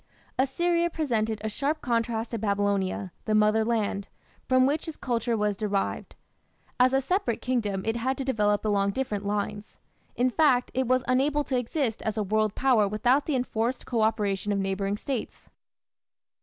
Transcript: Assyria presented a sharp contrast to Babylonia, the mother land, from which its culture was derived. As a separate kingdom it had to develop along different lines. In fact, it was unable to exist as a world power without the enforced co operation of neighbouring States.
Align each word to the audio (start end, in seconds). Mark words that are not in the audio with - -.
Assyria 0.39 0.89
presented 0.89 1.39
a 1.43 1.47
sharp 1.49 1.79
contrast 1.79 2.31
to 2.31 2.39
Babylonia, 2.39 3.11
the 3.25 3.35
mother 3.35 3.63
land, 3.63 4.07
from 4.47 4.65
which 4.65 4.87
its 4.87 4.97
culture 4.97 5.37
was 5.37 5.55
derived. 5.55 6.15
As 6.79 6.91
a 6.91 6.99
separate 7.01 7.39
kingdom 7.39 7.85
it 7.85 7.97
had 7.97 8.17
to 8.17 8.25
develop 8.25 8.65
along 8.65 8.93
different 8.93 9.27
lines. 9.27 9.77
In 10.15 10.31
fact, 10.31 10.71
it 10.73 10.87
was 10.87 11.03
unable 11.07 11.43
to 11.43 11.55
exist 11.55 12.01
as 12.01 12.17
a 12.17 12.23
world 12.23 12.55
power 12.55 12.87
without 12.87 13.27
the 13.27 13.35
enforced 13.35 13.85
co 13.85 14.01
operation 14.01 14.51
of 14.51 14.57
neighbouring 14.57 14.97
States. 14.97 15.51